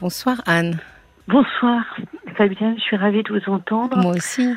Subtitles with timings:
[0.00, 0.78] Bonsoir Anne.
[1.26, 1.82] Bonsoir
[2.36, 3.98] Fabienne, je suis ravie de vous entendre.
[3.98, 4.54] Moi aussi.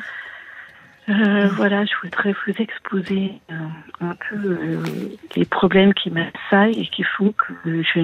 [1.08, 3.54] Euh, voilà, je voudrais vous exposer euh,
[4.00, 4.84] un peu euh,
[5.34, 8.00] les problèmes qui m'assaillent et qui font que je,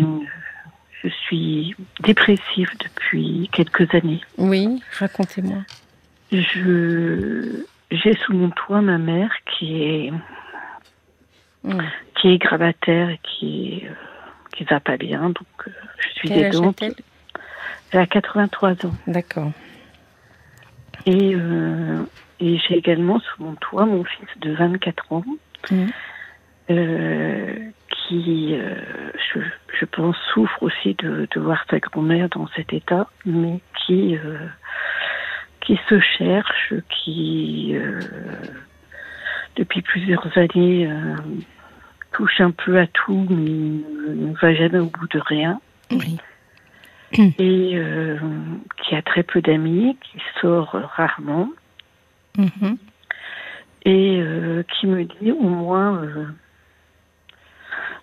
[1.03, 4.20] je suis dépressive depuis quelques années.
[4.36, 5.59] Oui, racontez-moi.
[6.32, 7.62] Je
[7.93, 10.12] j'ai sous mon toit ma mère qui est
[12.16, 13.84] qui est gravataire et qui
[14.52, 15.68] qui va pas bien, donc
[15.98, 16.82] je suis aidante.
[17.93, 18.95] Elle a 83 ans.
[19.07, 19.52] D'accord.
[21.06, 22.02] Et, euh,
[22.41, 25.24] et j'ai également sous mon toit mon fils de 24 ans,
[25.70, 25.87] mmh.
[26.70, 27.55] euh,
[27.91, 28.74] qui, euh,
[29.33, 29.41] je,
[29.78, 34.39] je, pense, souffre aussi de, de voir sa grand-mère dans cet état, mais qui, euh,
[35.61, 38.00] qui se cherche, qui, euh,
[39.56, 41.16] depuis plusieurs années, euh,
[42.12, 43.83] touche un peu à tout, mais
[44.14, 45.61] ne va jamais au bout de rien.
[45.91, 46.19] Oui.
[47.12, 48.19] Et euh,
[48.83, 51.48] qui a très peu d'amis, qui sort rarement,
[52.37, 52.77] mm-hmm.
[53.84, 56.27] et euh, qui me dit au moins euh,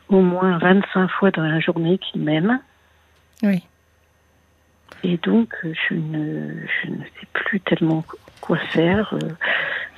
[0.09, 2.59] au moins 25 fois dans la journée qu'il m'aime.
[3.43, 3.63] Oui.
[5.03, 8.03] Et donc, je ne, je ne sais plus tellement
[8.41, 9.13] quoi faire.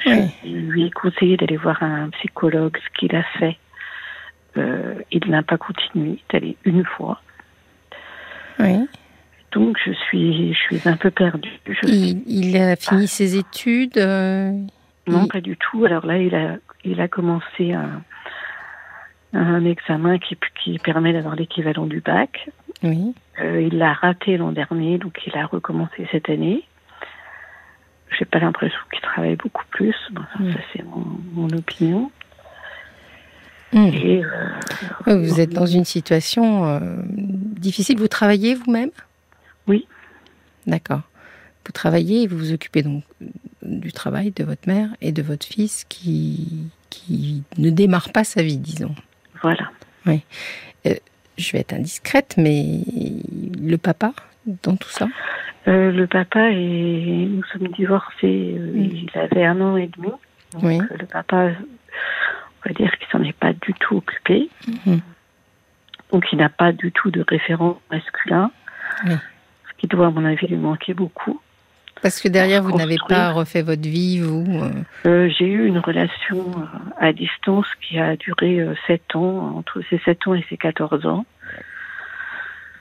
[0.04, 3.58] Je lui ai conseillé d'aller voir un psychologue, ce qu'il a fait.
[5.12, 7.22] Il n'a pas continué, allé une fois.
[9.52, 11.50] Donc je suis, je suis un peu perdue.
[11.68, 13.98] Je Il, il a fini ses études.
[13.98, 14.52] euh,
[15.08, 15.86] Non, il- pas du tout.
[15.86, 18.02] Alors là, il a, il a commencé un,
[19.34, 22.50] un examen qui, qui permet d'avoir l'équivalent du bac.
[22.84, 23.14] Oui.
[23.42, 26.64] Euh, il l'a raté l'an dernier, donc il a recommencé cette année.
[28.18, 29.96] J'ai pas l'impression qu'il travaille beaucoup plus.
[30.12, 30.52] Bon, Mm.
[30.54, 32.12] ça, c'est mon, mon opinion.
[33.74, 33.86] Mm.
[33.88, 34.24] Et
[35.08, 37.98] euh, Vous êtes dans une situation euh, difficile.
[37.98, 38.92] Vous travaillez vous-même?
[39.68, 39.88] Oui.
[40.66, 41.02] D'accord.
[41.66, 43.04] Vous travaillez et vous vous occupez donc
[43.62, 48.42] du travail de votre mère et de votre fils qui, qui ne démarre pas sa
[48.42, 48.96] vie, disons.
[49.42, 49.70] voilà.
[51.40, 52.64] Je vais être indiscrète, mais
[53.62, 54.14] le papa
[54.64, 55.08] dans tout ça?
[55.68, 58.56] Euh, le papa et nous sommes divorcés.
[58.58, 58.72] euh.
[58.76, 60.08] Il avait un an et demi.
[60.54, 60.80] Donc, Oui.
[60.80, 64.50] euh, le papa, on va dire qu'il s'en est pas du tout occupé.
[64.86, 65.02] Mhm.
[66.12, 68.50] Donc il n'a pas du tout de référent masculin.
[69.06, 69.14] Oui.
[69.78, 71.40] Qui doit, à mon avis, lui manquer beaucoup.
[72.02, 74.46] Parce que derrière, vous n'avez pas refait votre vie, vous.
[74.64, 74.70] euh,
[75.08, 76.66] Euh, J'ai eu une relation euh,
[77.00, 81.06] à distance qui a duré euh, 7 ans, entre ses 7 ans et ses 14
[81.08, 81.26] ans.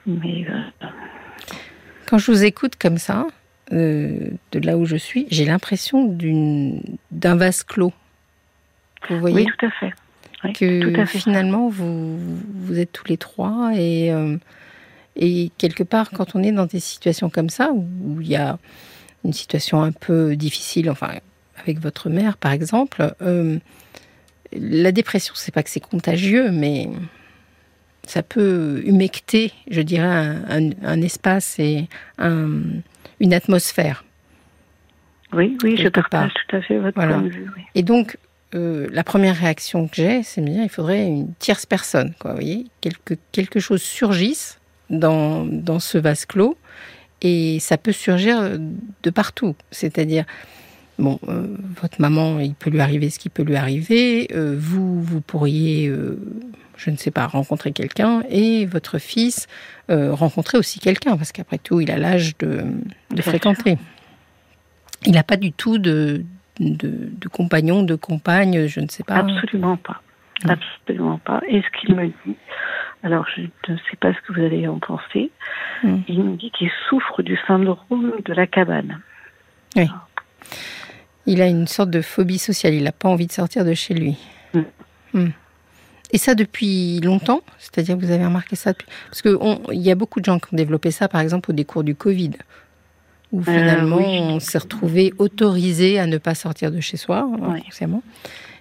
[0.07, 0.87] Mais euh,
[2.07, 3.27] Quand je vous écoute comme ça,
[3.73, 6.05] euh, de là où je suis, j'ai l'impression
[7.11, 7.93] d'un vase clos.
[9.09, 9.93] Vous voyez oui, tout à fait.
[10.45, 11.19] Oui, que tout à fait.
[11.19, 14.13] finalement vous vous êtes tous les trois et
[15.17, 18.59] et quelque part quand on est dans des situations comme ça où il y a
[19.25, 21.11] une situation un peu difficile, enfin
[21.63, 23.59] avec votre mère par exemple, euh,
[24.53, 26.89] la dépression c'est pas que c'est contagieux, mais
[28.07, 31.89] ça peut humecter, je dirais, un, un- un espace et
[32.19, 32.63] un-
[33.19, 34.05] une atmosphère.
[35.33, 36.43] Oui, oui, je partage part.
[36.49, 37.15] tout à fait votre Voilà.
[37.15, 37.51] point de vue.
[37.57, 37.63] oui.
[37.75, 38.17] Et donc,
[38.55, 42.15] euh, la première réaction que j'ai, c'est de me dire, il faudrait une tierce personne,
[42.21, 44.61] quoi, vous voyez, quelque, quelque chose surgisse
[44.91, 46.57] dans, dans ce vase clos,
[47.23, 48.59] et ça peut surgir
[49.03, 49.55] de partout.
[49.71, 50.25] C'est-à-dire,
[50.99, 51.47] bon, euh,
[51.81, 55.89] votre maman, il peut lui arriver ce qui peut lui arriver, euh, vous, vous pourriez,
[55.89, 56.19] euh,
[56.77, 59.47] je ne sais pas, rencontrer quelqu'un, et votre fils
[59.89, 62.65] rencontrer aussi quelqu'un, parce qu'après tout, il a l'âge de,
[63.21, 63.79] fréquenter.
[65.05, 66.25] Il n'a pas du tout de,
[66.59, 69.15] de, de compagnon, de compagne, je ne sais pas.
[69.15, 70.03] Absolument pas.
[70.45, 71.41] Absolument pas.
[71.49, 72.37] Et ce qu'il me dit,
[73.03, 73.43] alors je
[73.73, 75.31] ne sais pas ce que vous allez en penser,
[75.83, 75.97] Mm.
[76.09, 78.99] il me dit qu'il souffre du syndrome de la cabane.
[81.27, 83.95] Il a une sorte de phobie sociale, il n'a pas envie de sortir de chez
[83.95, 84.17] lui.
[84.55, 84.61] Mm.
[85.15, 85.29] Mm.
[86.13, 87.41] Et ça depuis longtemps?
[87.59, 88.87] C'est-à-dire que vous avez remarqué ça depuis...
[89.11, 91.83] Parce qu'il y a beaucoup de gens qui ont développé ça, par exemple, au décours
[91.83, 92.31] du Covid,
[93.33, 94.05] où finalement oui.
[94.21, 97.59] on s'est retrouvé autorisé à ne pas sortir de chez soi, Oui.
[97.61, 98.03] inconsciemment.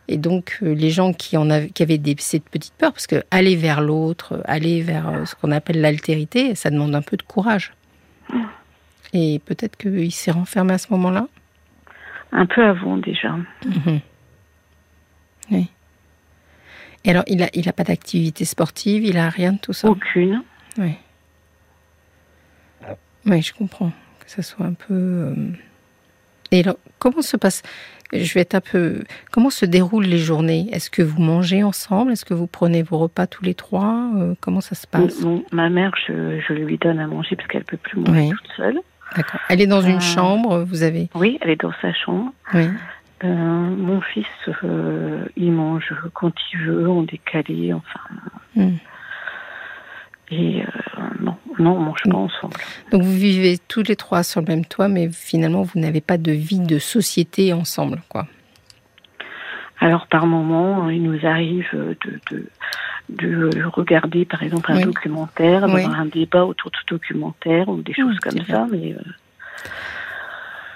[0.07, 3.07] Et donc, euh, les gens qui, en avaient, qui avaient des, cette petite peur, parce
[3.07, 7.01] que aller vers l'autre, euh, aller vers euh, ce qu'on appelle l'altérité, ça demande un
[7.01, 7.73] peu de courage.
[9.13, 11.27] Et peut-être qu'il s'est renfermé à ce moment-là.
[12.31, 13.35] Un peu avant déjà.
[13.65, 13.99] Mhm.
[15.51, 15.69] Oui.
[17.03, 19.87] Et alors, il a, il a pas d'activité sportive, il a rien de tout ça?
[19.87, 20.43] Aucune.
[20.77, 20.93] Oui.
[23.27, 24.93] Oui, je comprends que ça soit un peu.
[24.93, 25.35] euh,
[26.51, 27.63] Et alors, comment se passe
[28.13, 29.03] Je vais être un peu.
[29.31, 30.67] Comment se déroulent les journées?
[30.71, 32.11] Est-ce que vous mangez ensemble?
[32.11, 34.09] Est-ce que vous prenez vos repas tous les trois?
[34.41, 35.25] Comment ça se passe?
[35.51, 38.79] Ma mère, je, lui donne à manger parce qu'elle peut plus manger toute seule.
[39.15, 39.39] D'accord.
[39.49, 42.31] Elle est dans une chambre, vous avez Oui, elle est dans sa chambre.
[42.53, 42.67] Oui.
[43.23, 44.27] Euh, mon fils,
[44.63, 47.99] euh, il mange quand il veut, en décalé, enfin.
[48.55, 48.75] Hmm.
[50.31, 50.94] Et euh,
[51.59, 52.55] non, on mange pas ensemble.
[52.91, 56.17] Donc vous vivez tous les trois sur le même toit, mais finalement vous n'avez pas
[56.17, 58.27] de vie de société ensemble, quoi.
[59.79, 61.67] Alors par moment, il nous arrive
[62.31, 62.47] de,
[63.09, 67.93] de, regarder par exemple un documentaire, d'avoir un débat autour de ce documentaire ou des
[67.93, 68.95] choses comme ça, mais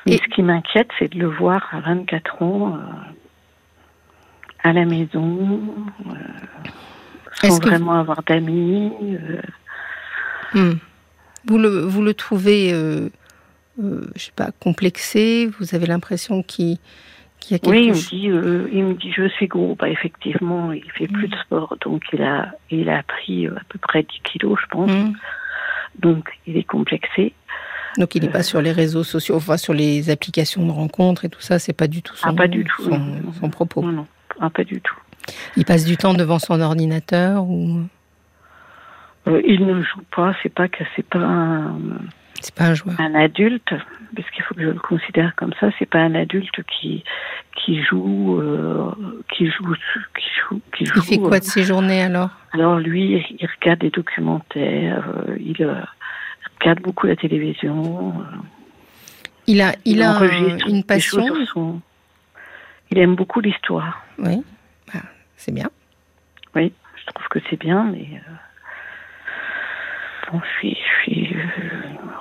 [0.06, 2.80] et ce qui m'inquiète, c'est de le voir à 24 ans, euh,
[4.64, 5.62] à la maison,
[6.08, 6.14] euh,
[7.34, 8.92] sans vraiment avoir d'amis.
[10.56, 10.74] Euh.
[10.74, 10.78] Hmm.
[11.46, 13.10] Vous, le, vous le trouvez, je
[14.18, 16.78] sais pas, complexé Vous avez l'impression qu'il
[17.50, 19.76] y a quelque oui, il me dit, il me dit, je suis gros.
[19.76, 21.42] Bah, effectivement, il fait plus de hmm.
[21.46, 24.92] sport, donc il a, il a pris à peu près 10 kilos, je pense.
[24.92, 25.14] Hmm.
[26.00, 27.34] Donc, il est complexé.
[27.98, 31.30] Donc il n'est pas sur les réseaux sociaux, enfin sur les applications de rencontres et
[31.30, 32.84] tout ça, c'est pas du tout son, ah, pas du tout,
[33.40, 33.82] son, propos.
[33.82, 34.08] Non, non,
[34.40, 34.96] ah, pas du tout.
[35.58, 37.82] Il passe du temps devant son ordinateur ou
[39.30, 41.78] euh, Il ne joue pas, c'est pas que c'est pas un.
[42.42, 42.96] C'est pas un joueur.
[43.00, 43.74] Un adulte,
[44.16, 45.70] parce qu'il faut que je le considère comme ça.
[45.78, 47.04] C'est pas un adulte qui
[47.56, 48.92] qui joue, euh,
[49.36, 49.76] qui joue,
[50.16, 50.94] qui joue, qui joue.
[50.96, 52.30] Il fait quoi de ses journées alors?
[52.54, 55.06] Alors lui, il regarde des documentaires.
[55.28, 55.68] Euh, il
[56.60, 58.14] regarde beaucoup la télévision.
[59.48, 60.20] Il a, il, a
[60.68, 61.26] une passion?
[62.92, 64.04] Il aime beaucoup l'histoire.
[64.18, 64.44] Oui,
[64.94, 65.02] bah,
[65.36, 65.70] c'est bien.
[66.56, 68.22] Oui, je trouve que c'est bien, mais
[70.34, 71.40] euh, je suis, euh,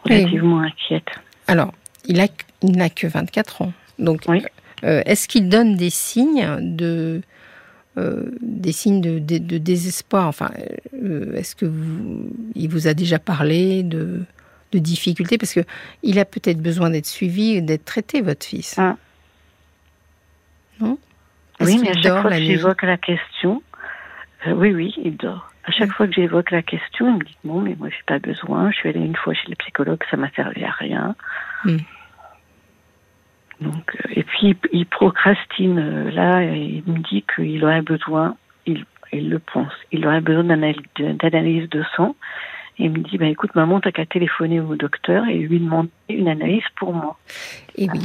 [0.05, 1.09] relativement inquiète.
[1.47, 1.73] Alors,
[2.07, 3.73] il n'a que 24 ans.
[3.99, 4.23] Donc,
[4.85, 7.23] euh, est-ce qu'il donne des signes de,
[7.97, 10.29] des signes de, désespoir?
[10.29, 10.51] Enfin,
[11.35, 14.25] est-ce que vous, il vous a déjà parlé de,
[14.73, 15.39] de difficultés?
[15.39, 15.65] Parce que
[16.03, 18.77] il a peut-être besoin d'être suivi d'être traité, votre fils.
[18.79, 18.97] Ah.
[20.81, 20.99] Non?
[21.61, 23.63] Oui, mais à chaque fois que j'évoque la question,
[24.47, 25.51] euh, oui, oui, il dort.
[25.69, 28.19] À chaque fois que j'évoque la question, il me dit non, mais moi j'ai pas
[28.19, 28.71] besoin.
[28.71, 31.15] Je suis allée une fois chez le psychologue, ça m'a servi à rien.
[31.65, 31.77] Hmm.
[33.61, 38.37] Donc, euh, et puis il procrastine euh, là, et il me dit qu'il aurait besoin,
[38.67, 42.15] il, il le pense, il aurait besoin d'analyse de sang
[42.79, 46.29] il me dit, bah, écoute, maman, t'as qu'à téléphoner au docteur et lui demander une
[46.29, 47.19] analyse pour moi.
[47.77, 48.01] Et oui.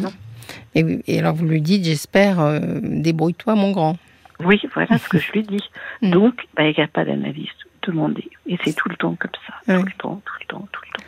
[0.76, 3.98] Et, et alors vous lui dites, j'espère, euh, débrouille-toi, mon grand.
[4.40, 5.64] Oui, voilà ce que je lui dis.
[6.02, 6.12] Mm.
[6.12, 7.50] Donc, bah, il n'y a pas d'analyse
[7.86, 8.30] demandée.
[8.48, 9.76] Et c'est tout le temps comme ça.
[9.78, 11.06] Tout le temps, tout le temps, tout le temps.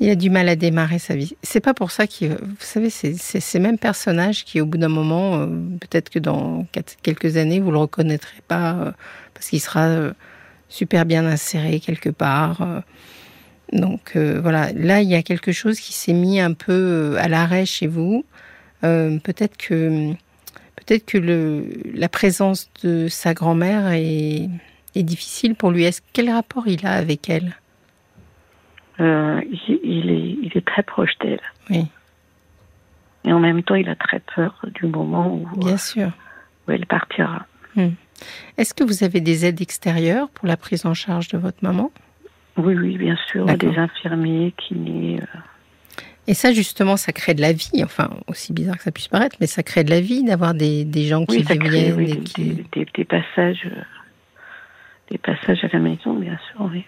[0.00, 1.36] Il a du mal à démarrer sa vie.
[1.42, 2.30] C'est pas pour ça qu'il.
[2.30, 5.46] Vous savez, c'est ces mêmes personnages qui, au bout d'un moment, euh,
[5.80, 6.66] peut-être que dans
[7.02, 8.92] quelques années, vous le reconnaîtrez pas euh,
[9.34, 10.12] parce qu'il sera
[10.74, 12.62] super bien inséré quelque part.
[12.62, 12.80] Euh.
[13.72, 17.16] Donc euh, voilà, là il y a quelque chose qui s'est mis un peu euh,
[17.18, 18.24] à l'arrêt chez vous.
[18.82, 20.12] peut-être que
[20.76, 24.48] peut-être que le, la présence de sa grand-mère est,
[24.94, 25.84] est, difficile pour lui.
[25.84, 27.54] Est-ce quel rapport il a avec elle?
[28.98, 31.40] Il, est, il est très proche d'elle.
[31.70, 31.86] Oui.
[33.24, 36.10] Et en même temps, il a très peur du moment où, Bien sûr.
[36.66, 37.46] où elle partira.
[37.74, 37.90] Hmm.
[38.58, 41.90] Est-ce que vous avez des aides extérieures pour la prise en charge de votre maman?
[42.56, 43.46] Oui, oui, bien sûr.
[43.46, 45.20] Des infirmiers, kinés.
[45.20, 45.38] Euh.
[46.26, 47.82] Et ça, justement, ça crée de la vie.
[47.82, 50.84] Enfin, aussi bizarre que ça puisse paraître, mais ça crée de la vie d'avoir des,
[50.84, 51.94] des, gens qui viennent.
[51.96, 52.64] Oui, qui...
[52.72, 53.82] Des, passages, euh,
[55.10, 56.84] des passages à la maison, bien sûr, oui.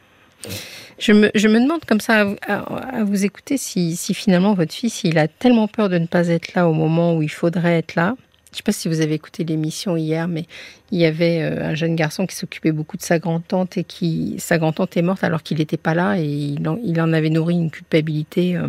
[0.98, 5.02] Je me, je me demande comme ça à, vous écouter si, si, finalement votre fils
[5.02, 7.94] il a tellement peur de ne pas être là au moment où il faudrait être
[7.94, 8.16] là
[8.56, 10.46] je ne sais pas si vous avez écouté l'émission hier, mais
[10.90, 14.36] il y avait euh, un jeune garçon qui s'occupait beaucoup de sa grand-tante et qui
[14.38, 17.70] sa grand-tante est morte alors qu'il n'était pas là et il en, avait nourri une
[17.70, 18.68] culpabilité euh,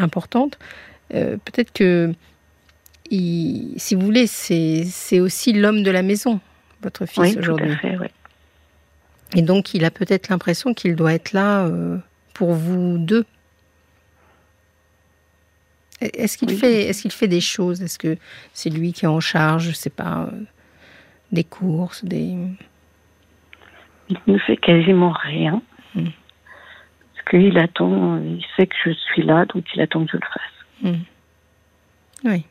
[0.00, 0.58] importante.
[1.14, 2.12] Euh, peut-être que,
[3.10, 6.40] si vous voulez, c'est aussi l'homme de la maison,
[6.82, 7.76] votre fils aujourd'hui.
[9.36, 11.68] Et donc, il a peut-être l'impression qu'il doit être là
[12.34, 13.24] pour vous deux.
[16.00, 17.82] Est-ce qu'il fait, est-ce qu'il fait des choses?
[17.82, 18.16] Est-ce que
[18.54, 20.40] c'est lui qui est en charge, je sais pas, euh,
[21.30, 22.36] des courses, des.
[24.08, 25.62] Il ne fait quasiment rien.
[27.32, 27.38] Hmm.
[27.38, 30.22] Parce qu'il attend, il sait que je suis là, donc il attend que je le
[30.22, 30.92] fasse.
[30.92, 31.02] Hmm.
[32.24, 32.44] Oui.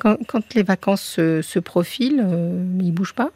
[0.00, 3.30] Quand, les vacances se, profilent, euh, il bouge pas?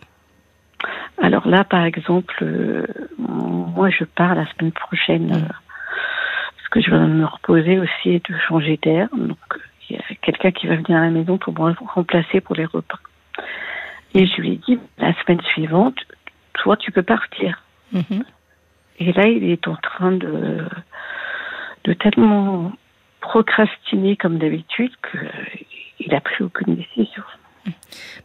[1.21, 2.87] Alors là, par exemple, euh,
[3.19, 5.33] moi je pars la semaine prochaine.
[5.33, 5.49] Hmm
[6.73, 9.09] que je vais me reposer aussi et de changer d'air.
[9.13, 9.39] Donc,
[9.91, 12.99] avec quelqu'un qui va venir à la maison pour me remplacer pour les repas.
[14.15, 15.97] Et je lui ai dit, la semaine suivante,
[16.55, 17.63] toi, tu peux partir.
[17.93, 18.25] Mhm.
[19.03, 20.65] Et là, il est en train de,
[21.85, 22.73] de tellement
[23.21, 27.23] procrastiner comme d'habitude qu'il n'a pris aucune décision.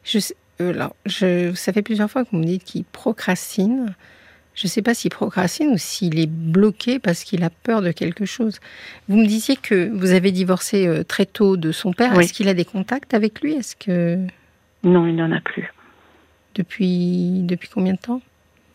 [0.03, 0.19] Je,
[0.61, 3.95] euh, je, ça fait plusieurs fois que vous me dites qu'il procrastine.
[4.53, 7.91] Je ne sais pas s'il procrastine ou s'il est bloqué parce qu'il a peur de
[7.91, 8.59] quelque chose.
[9.07, 12.19] Vous me disiez que vous avez divorcé euh, très tôt de son père.
[12.19, 13.53] Est-ce qu'il a des contacts avec lui?
[13.53, 14.17] Est-ce que
[14.83, 15.73] non, il n'en a plus.
[16.53, 18.21] Depuis depuis combien de temps?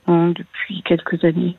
[0.08, 1.56] Depuis quelques années.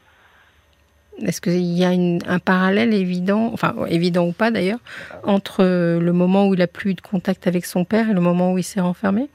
[1.21, 4.79] Est-ce qu'il y a un parallèle évident, enfin évident ou pas d'ailleurs,
[5.23, 8.53] entre le moment où il a plus de contact avec son père et le moment
[8.53, 9.29] où il s'est renfermé?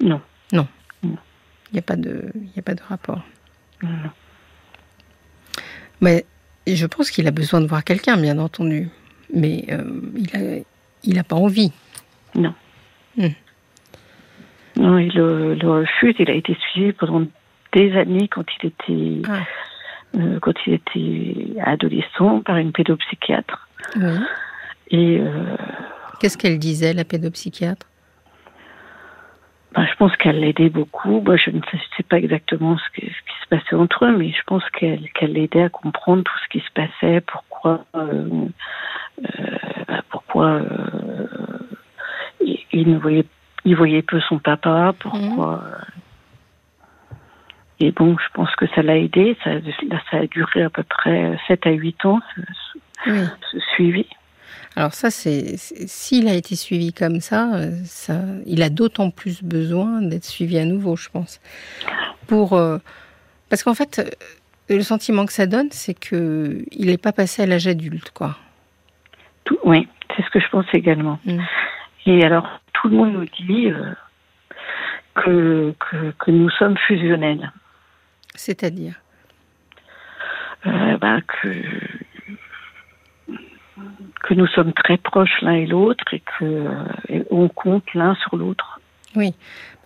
[0.00, 0.20] Non.
[0.52, 0.66] Non.
[1.02, 3.22] Il n'y a pas de, a pas de rapport.
[3.82, 3.88] Non.
[6.00, 6.24] Mais
[6.66, 8.88] je pense qu'il a besoin de voir quelqu'un, bien entendu,
[9.34, 9.82] mais euh,
[10.16, 10.62] il a,
[11.02, 11.72] il a pas envie.
[12.34, 12.54] Non.
[13.16, 13.28] Hmm.
[14.76, 16.14] Non, il le, refuse.
[16.18, 17.26] Il a été suivi pendant
[17.72, 19.40] des années quand il était, ah.
[20.16, 23.68] Euh, quand il était adolescent par une pédopsychiatre.
[23.96, 24.18] Oui.
[24.90, 25.56] Et euh,
[26.20, 27.86] qu'est-ce qu'elle disait, la pédopsychiatre?
[29.74, 31.20] Ben, je pense qu'elle l'aidait beaucoup.
[31.20, 31.60] Moi, je ne
[31.96, 35.68] sais pas exactement ce, qui se passait entre eux, mais je pense qu'elle l'aidait à
[35.68, 38.28] comprendre tout ce qui se passait, pourquoi, euh,
[39.20, 40.62] ben, pourquoi
[42.40, 43.26] il, ne voyait
[43.64, 45.56] il voyait peu son papa, pourquoi.
[45.56, 46.03] Mhm.
[47.80, 49.36] Et bon, je pense que ça l'a aidé.
[49.42, 49.50] Ça,
[50.10, 52.20] ça a duré à peu près 7 à 8 ans,
[53.04, 54.06] ce, suivi.
[54.76, 57.48] Alors ça, c'est s'il a été suivi comme ça,
[57.84, 61.40] ça il a d'autant plus besoin d'être suivi à nouveau, je pense.
[62.26, 62.78] Pour euh,
[63.50, 64.16] parce qu'en fait,
[64.68, 68.36] le sentiment que ça donne, c'est que il n'est pas passé à l'âge adulte, quoi.
[69.44, 71.18] Tout, oui, c'est ce que je pense également.
[71.24, 71.40] Mm.
[72.06, 73.92] Et alors, tout le monde nous dit euh,
[75.14, 75.74] que,
[76.18, 77.52] que, nous sommes fusionnels.
[78.34, 78.94] C'est-à-dire
[80.66, 81.48] euh, bah, que,
[84.22, 88.80] que nous sommes très proches l'un et l'autre et qu'on compte l'un sur l'autre.
[89.16, 89.34] Oui,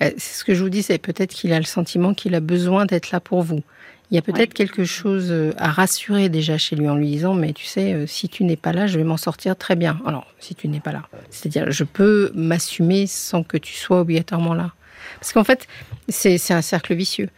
[0.00, 2.40] bah, c'est ce que je vous dis, c'est peut-être qu'il a le sentiment qu'il a
[2.40, 3.62] besoin d'être là pour vous.
[4.10, 7.34] Il y a peut-être quelque chose euh, à rassurer déjà chez lui en lui disant
[7.34, 10.00] mais tu sais euh, si tu n'es pas là je vais m'en sortir très bien.
[10.06, 14.54] Alors si tu n'es pas là, c'est-à-dire je peux m'assumer sans que tu sois obligatoirement
[14.54, 14.72] là.
[15.20, 15.66] Parce qu'en fait
[16.08, 17.28] c'est un cercle vicieux.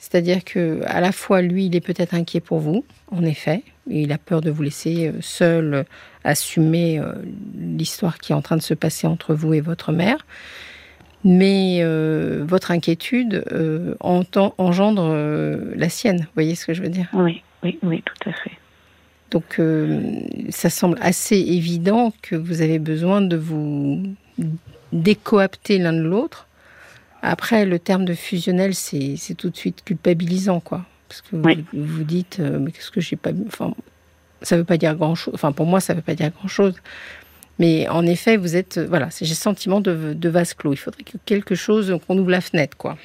[0.00, 4.02] C'est-à-dire que à la fois lui il est peut-être inquiet pour vous en effet et
[4.02, 5.84] il a peur de vous laisser euh, seul
[6.24, 7.00] assumer
[7.56, 10.24] l'histoire qui est en train de se passer entre vous et votre mère
[11.24, 16.20] mais euh, votre inquiétude euh, engendre euh, la sienne.
[16.20, 17.08] Vous voyez ce que je veux dire?
[17.12, 18.52] Oui, oui, oui, tout à fait.
[19.30, 19.60] Donc,
[20.48, 24.02] ça semble assez évident que vous avez besoin de vous
[24.92, 26.48] décoapter l'un de l'autre.
[27.22, 30.86] Après, le terme de fusionnel, c'est tout de suite culpabilisant, quoi.
[31.08, 33.30] Parce que vous vous dites, mais qu'est-ce que j'ai pas.
[33.46, 33.74] Enfin,
[34.42, 35.34] ça veut pas dire grand-chose.
[35.34, 36.74] Enfin, pour moi, ça veut pas dire grand-chose.
[37.60, 40.72] Mais en effet, vous êtes, euh, voilà, j'ai le sentiment de, de, vase clos.
[40.72, 42.96] Il faudrait que quelque chose, qu'on ouvre la fenêtre, quoi.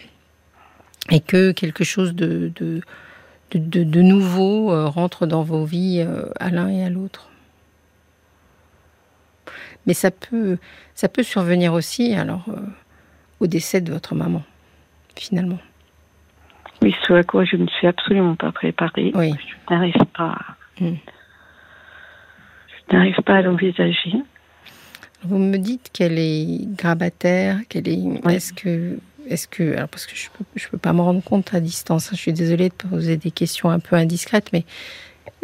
[1.12, 2.82] Et que quelque chose de, de,
[3.54, 7.30] de, nouveau euh, rentre dans vos vies euh, à l'un et à l'autre.
[9.86, 10.58] Mais ça peut,
[10.96, 12.46] ça peut survenir aussi, alors,
[13.40, 14.44] au décès de votre maman,
[15.16, 15.60] finalement.
[16.82, 19.12] Oui, ce à quoi je ne suis absolument pas préparée.
[19.16, 19.34] Oui.
[19.48, 20.38] Je n'arrive pas.
[20.80, 20.96] Hmm.
[22.90, 24.14] Je n'arrive pas à l'envisager.
[25.24, 28.00] Vous me dites qu'elle est grabataire, qu'elle est.
[28.30, 31.54] Est-ce que, est-ce que, alors parce que je peux, je peux pas me rendre compte
[31.54, 32.08] à distance.
[32.08, 34.66] Hein, je suis désolée de poser des questions un peu indiscrètes, mais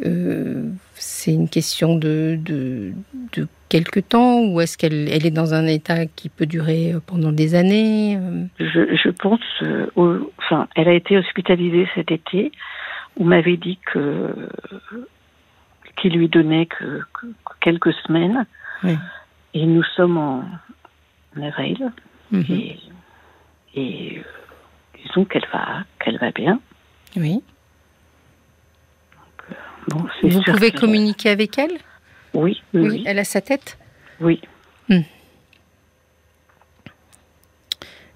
[0.05, 2.93] euh, c'est une question de, de,
[3.33, 6.99] de quelque temps ou est-ce qu'elle elle est dans un état qui peut durer euh,
[6.99, 8.43] pendant des années euh?
[8.59, 9.39] je, je, pense,
[10.37, 12.51] enfin, elle a été hospitalisée cet été.
[13.17, 14.33] On m'avait dit que
[15.95, 17.27] qu'il lui donnait que, que
[17.59, 18.45] quelques semaines.
[18.83, 18.97] Oui.
[19.53, 20.43] Et nous sommes en,
[21.41, 21.91] avril.
[22.31, 22.45] Mhm.
[22.49, 22.79] Et,
[23.75, 24.21] et euh,
[25.05, 26.59] disons qu'elle va, qu'elle va bien.
[27.15, 27.41] Oui.
[29.49, 29.55] Euh,
[29.89, 31.77] bon, Vous pouvez communiquer avec elle?
[32.33, 33.77] Oui, oui, Elle a sa tête
[34.19, 34.41] Oui.
[34.89, 35.01] Hmm.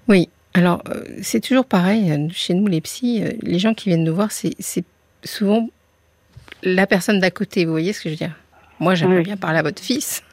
[0.08, 0.28] Oui.
[0.54, 4.32] Alors, euh, c'est toujours pareil, chez nous les psys, les gens qui viennent nous voir,
[4.32, 4.84] c'est
[5.22, 5.68] souvent
[6.62, 8.34] la personne d'à côté, vous voyez ce que je veux dire?
[8.80, 10.22] Moi, j'aimerais bien parler à votre fils.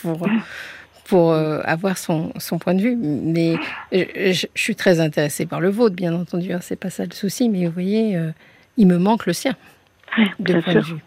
[0.00, 0.26] pour,
[1.04, 2.96] pour euh, avoir son, son, point de vue.
[2.96, 3.56] Mais
[3.92, 6.52] je, suis très intéressée par le vôtre, bien entendu.
[6.52, 7.48] Hein, c'est pas ça le souci.
[7.48, 8.30] Mais vous voyez, euh,
[8.76, 9.56] il me manque le sien
[10.38, 11.00] de point de vue,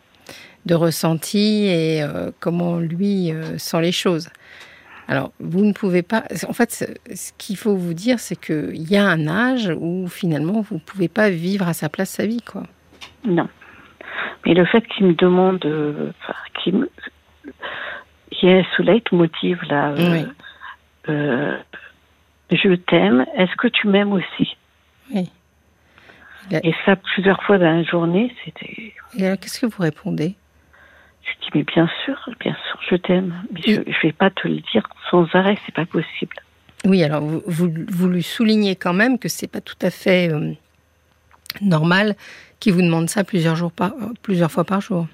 [0.65, 4.29] de ressenti et euh, comment lui sent les choses.
[5.07, 6.23] Alors, vous ne pouvez pas.
[6.47, 6.71] En fait,
[7.13, 10.79] ce qu'il faut vous dire, c'est qu'il y a un âge où finalement, vous ne
[10.79, 12.63] pouvez pas vivre à sa place sa vie, quoi.
[13.25, 13.49] Non.
[14.45, 15.65] Mais le fait qu'il me demande.
[15.65, 16.89] Enfin, qu'il me.
[18.41, 19.89] Il y a ce leitmotiv là.
[19.91, 20.25] Euh, Oui.
[21.09, 21.57] euh,
[22.51, 24.55] je t'aime, est-ce que tu m'aimes aussi?
[25.13, 25.29] Oui.
[26.51, 28.93] A- Et ça, plusieurs fois dans la journée, c'était.
[29.17, 30.35] Et alors, qu'est-ce que vous répondez?
[31.23, 33.33] Je dis, mais bien sûr, bien sûr, je t'aime.
[33.51, 36.35] Mais je ne vais pas te le dire sans arrêt, c'est pas possible.
[36.85, 40.31] Oui, alors vous, vous, vous lui soulignez quand même que c'est pas tout à fait
[40.31, 40.51] euh,
[41.61, 42.15] normal
[42.59, 45.07] qu'il vous demande ça plusieurs, jours par, euh, plusieurs fois par jour.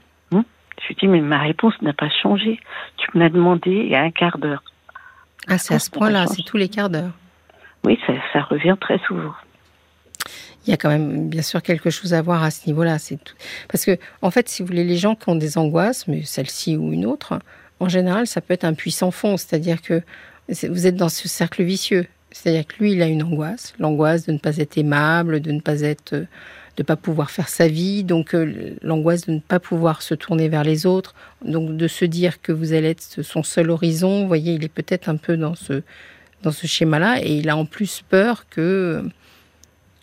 [0.82, 2.60] Je lui dis, mais ma réponse n'a pas changé.
[2.98, 4.64] Tu me l'as demandé il y a un quart d'heure.
[5.48, 7.12] Ah, c'est à ce point-là, c'est tous les quarts d'heure.
[7.84, 9.34] Oui, ça, ça revient très souvent.
[10.66, 12.98] Il y a quand même bien sûr quelque chose à voir à ce niveau-là.
[13.70, 16.76] Parce que, en fait, si vous voulez, les gens qui ont des angoisses, mais celle-ci
[16.78, 17.40] ou une autre,
[17.80, 19.38] en général, ça peut être un puissant fond.
[19.38, 20.02] C'est-à-dire que
[20.68, 22.08] vous êtes dans ce cercle vicieux.
[22.32, 25.62] C'est-à-dire que lui, il a une angoisse, l'angoisse de ne pas être aimable, de ne
[25.62, 26.26] pas être,
[26.78, 30.48] de pas pouvoir faire sa vie, donc euh, l'angoisse de ne pas pouvoir se tourner
[30.48, 34.22] vers les autres, donc de se dire que vous allez être son seul horizon.
[34.22, 35.82] Vous voyez, il est peut-être un peu dans ce
[36.42, 39.04] dans ce schéma-là, et il a en plus peur que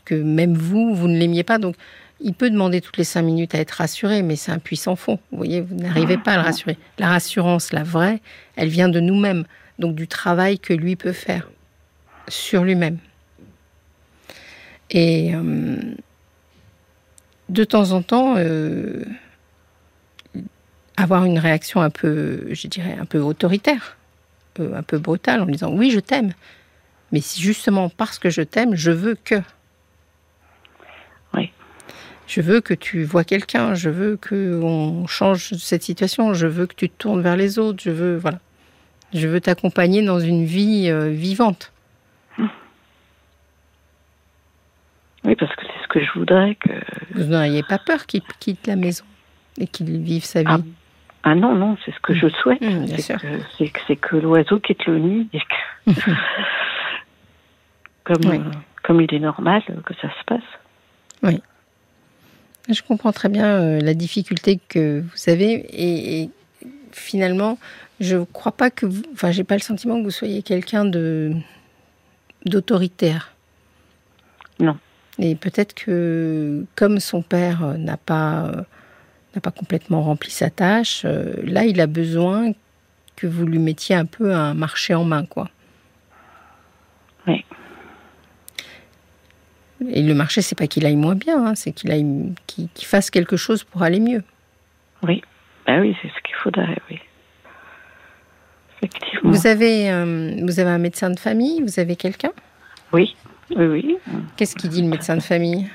[0.07, 1.59] que même vous, vous ne l'aimiez pas.
[1.59, 1.77] Donc,
[2.21, 5.19] il peut demander toutes les cinq minutes à être rassuré, mais c'est un puissant fond.
[5.31, 6.79] Vous voyez, vous n'arrivez pas à le rassurer.
[6.99, 8.23] La rassurance, la vraie,
[8.57, 9.45] elle vient de nous-mêmes,
[9.79, 11.51] donc du travail que lui peut faire
[12.29, 12.99] sur lui-même.
[14.91, 15.77] Et euh,
[17.49, 19.05] de temps en temps, euh,
[20.97, 23.97] avoir une réaction un peu, je dirais, un peu autoritaire,
[24.61, 26.33] euh, un peu brutale, en disant oui, je t'aime.
[27.13, 29.43] Mais si justement parce que je t'aime, je veux que.
[32.27, 32.33] Oui.
[32.33, 36.67] Je veux que tu vois quelqu'un, je veux que on change cette situation, je veux
[36.67, 38.39] que tu te tournes vers les autres, je veux voilà.
[39.15, 41.73] Je veux t'accompagner dans une vie euh, vivante.
[45.25, 46.71] Oui, parce que c'est ce que je voudrais que.
[47.15, 49.05] Vous n'auriez pas peur qu'il quitte la maison
[49.59, 50.47] et qu'il vive sa vie?
[50.49, 50.59] Ah,
[51.25, 52.61] Ah non, non, c'est ce que je souhaite.
[52.61, 53.21] Mmh, bien c'est sûr.
[53.21, 53.27] que,
[53.89, 56.01] c'est que, l'oiseau quitte le nid et que,
[58.05, 58.39] comme, Oui.
[58.39, 58.51] euh,
[58.85, 60.43] comme il est normal que ça se passe.
[62.69, 66.31] Je comprends très bien euh, la difficulté que vous avez et, et
[66.93, 67.59] finalement,
[68.01, 69.03] je ne crois pas que vous.
[69.13, 71.33] Enfin, j'ai pas le sentiment que vous soyez quelqu'un de
[72.45, 73.33] d'autoritaire.
[74.59, 74.79] Non.
[75.19, 78.63] Et peut-être que comme son père euh, n'a pas euh,
[79.35, 82.53] n'a pas complètement rempli sa tâche, euh, là, il a besoin
[83.17, 85.51] que vous lui mettiez un peu un marché en main, quoi.
[87.27, 87.45] Oui.
[89.91, 92.07] Et le marché, c'est pas qu'il aille moins bien, hein, c'est qu'il aille,
[92.47, 94.23] qu'il qu'il fasse quelque chose pour aller mieux.
[95.03, 95.23] Oui.
[95.67, 96.99] Ben oui, c'est ce qu'il faudrait, oui.
[98.83, 99.31] Effectivement.
[99.31, 102.31] Vous avez, euh, vous avez un médecin de famille Vous avez quelqu'un?
[102.93, 103.17] Oui,
[103.57, 103.97] oui, oui.
[104.37, 105.67] Qu'est-ce qu'il dit le médecin de famille?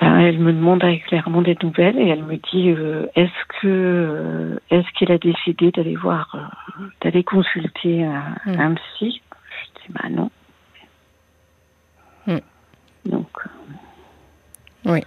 [0.00, 4.60] Ben, elle me demande régulièrement des nouvelles et elle me dit euh, est-ce que euh,
[4.70, 8.60] est-ce qu'il a décidé d'aller voir euh, d'aller consulter un, Mm.
[8.60, 9.20] un psy?
[9.32, 10.30] Je dis bah non.
[12.28, 12.38] Mm.
[13.06, 15.00] Donc euh, Oui.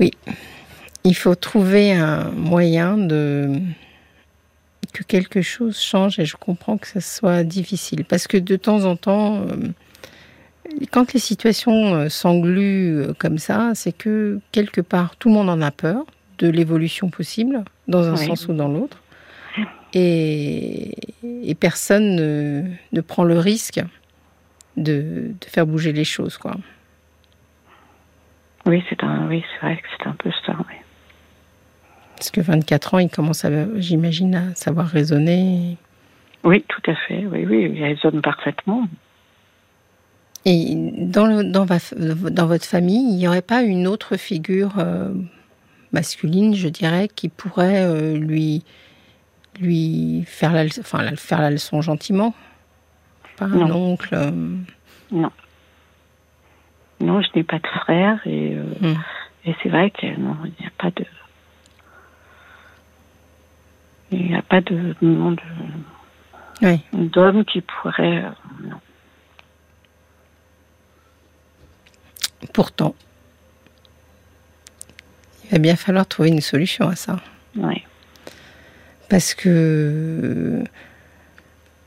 [0.00, 0.10] Oui.
[1.04, 3.60] Il faut trouver un moyen de
[4.92, 8.84] que quelque chose change et je comprends que ça soit difficile parce que de temps
[8.84, 9.68] en temps euh,
[10.90, 15.60] quand les situations euh, s'engluent comme ça, c'est que quelque part tout le monde en
[15.60, 16.04] a peur
[16.38, 18.26] de l'évolution possible dans un Oui.
[18.26, 19.02] sens ou dans l'autre
[19.94, 20.92] et,
[21.42, 23.80] et personne ne, ne prend le risque
[24.76, 26.54] de, de faire bouger les choses quoi.
[28.66, 30.54] oui, c'est un oui, c'est vrai que c'est un peu ça.
[30.58, 30.74] oui.
[32.16, 35.76] Parce que 24 ans, il commence, j'imagine, à savoir raisonner.
[36.42, 37.24] Oui, tout à fait.
[37.26, 38.88] Oui, oui, il raisonne parfaitement.
[40.44, 41.78] Et dans, le- dans, va-
[42.30, 45.12] dans votre famille, il n'y aurait pas une autre figure euh,
[45.92, 48.64] masculine, je dirais, qui pourrait euh, lui,
[49.60, 52.34] lui faire, la, le- enfin, la- faire la leçon gentiment
[53.36, 53.92] Par un Non.
[53.92, 54.30] oncle euh,
[55.10, 55.30] Non,
[57.22, 58.94] je n'ai pas de frère et euh, Hmm.
[59.44, 61.04] et c'est vrai que non, il n'y a pas de
[64.10, 65.42] il n'y a pas de nom de
[66.62, 66.80] Oui.
[66.92, 68.30] d'homme qui pourrait euh,
[68.64, 68.80] non.
[72.52, 72.94] Pourtant,
[75.44, 77.16] il va bien falloir trouver une solution à ça.
[77.56, 77.84] Ouais.
[79.08, 80.62] Parce que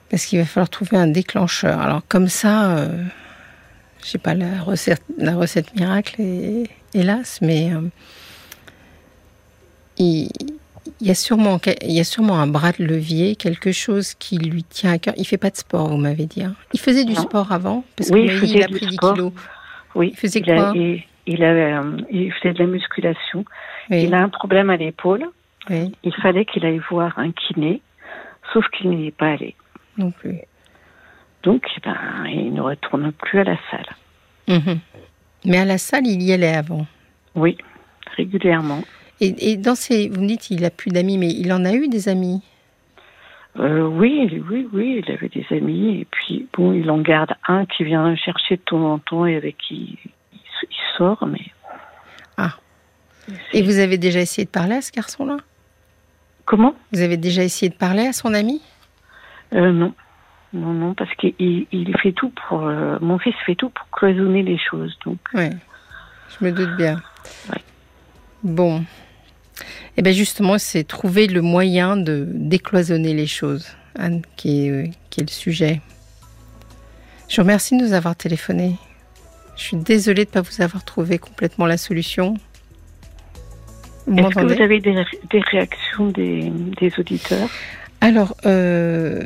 [0.09, 1.79] parce qu'il va falloir trouver un déclencheur.
[1.79, 3.03] Alors comme ça, euh,
[4.03, 6.21] je sais pas la recette, la recette miracle,
[6.93, 7.81] hélas, mais euh,
[9.97, 10.29] il,
[10.99, 14.37] il y, a sûrement, il y a sûrement un bras de levier, quelque chose qui
[14.37, 15.13] lui tient à cœur.
[15.17, 16.43] Il fait pas de sport, vous m'avez dit.
[16.43, 16.55] Hein.
[16.73, 19.31] Il faisait du sport avant parce oui, il, il a pris 10 kilos.
[19.95, 20.73] Oui, il faisait quoi?
[20.75, 23.45] il, euh, il faisait de la musculation.
[23.89, 25.25] Il a un problème à l'épaule.
[25.69, 27.81] Il fallait qu'il aille voir un kiné,
[28.53, 29.55] sauf qu'il n'y est pas allé.
[29.97, 30.39] Non plus.
[31.43, 33.95] Donc, eh ben, il ne retourne plus à la salle.
[34.47, 34.79] Mhm.
[35.45, 36.85] Mais à la salle, il y allait avant.
[37.35, 37.57] Oui,
[38.15, 38.83] régulièrement.
[39.23, 41.87] Et, dans ces, vous me dites, il a plus d'amis, mais il en a eu
[41.87, 42.41] des amis?
[43.59, 47.65] Euh, oui, oui, oui, il avait des amis et puis bon, il en garde un
[47.65, 49.99] qui vient chercher de temps en temps et avec qui
[50.33, 50.39] il,
[50.97, 51.45] sort, mais.
[52.37, 52.55] Ah.
[53.53, 55.37] Et vous avez déjà essayé de parler à ce garçon-là?
[56.45, 58.61] Comment Vous avez déjà essayé de parler à son ami?
[59.53, 59.93] Euh, Non,
[60.53, 62.63] non, non, parce qu'il il fait tout pour.
[62.65, 65.19] Euh, mon fils fait tout pour cloisonner les choses, donc.
[65.33, 65.49] Oui,
[66.29, 67.01] je me doute bien.
[68.43, 68.83] Bon,
[69.97, 74.87] eh bien justement, c'est trouver le moyen de décloisonner les choses, Anne, qui est, euh,
[75.09, 75.81] qui est le sujet.
[77.29, 78.75] Je vous remercie de nous avoir téléphoné.
[79.55, 82.33] Je suis désolée de ne pas vous avoir trouvé complètement la solution.
[84.07, 86.51] Est-ce que vous avez des, réactions des,
[86.97, 87.49] auditeurs?
[88.01, 89.23] Alors, euh,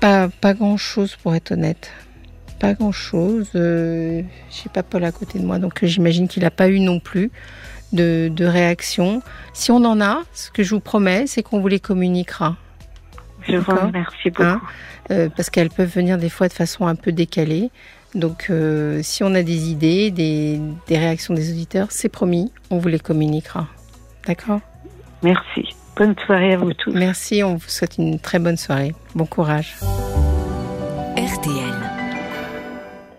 [0.00, 1.92] pas, pas grand-chose pour être honnête.
[2.58, 3.50] Pas grand-chose.
[3.54, 6.80] Euh, je n'ai pas Paul à côté de moi, donc j'imagine qu'il n'a pas eu
[6.80, 7.30] non plus
[7.92, 9.22] de, de réactions.
[9.52, 12.56] Si on en a, ce que je vous promets, c'est qu'on vous les communiquera.
[13.48, 14.42] Je vous remercie beaucoup.
[14.42, 14.60] Hein?
[15.10, 17.70] Euh, parce qu'elles peuvent venir des fois de façon un peu décalée.
[18.14, 22.78] Donc, euh, si on a des idées, des, des réactions des auditeurs, c'est promis, on
[22.78, 23.66] vous les communiquera.
[24.26, 24.60] D'accord?
[25.22, 25.74] Merci.
[25.96, 26.92] Bonne soirée à vous tous.
[26.92, 28.94] Merci, on vous souhaite une très bonne soirée.
[29.14, 29.76] Bon courage.
[31.16, 31.73] RTL.